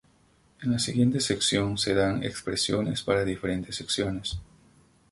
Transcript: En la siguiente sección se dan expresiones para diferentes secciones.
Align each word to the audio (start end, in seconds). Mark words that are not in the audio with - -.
En 0.63 0.71
la 0.71 0.79
siguiente 0.79 1.19
sección 1.19 1.77
se 1.77 1.93
dan 1.93 2.23
expresiones 2.23 3.03
para 3.03 3.23
diferentes 3.23 3.75
secciones. 3.75 4.39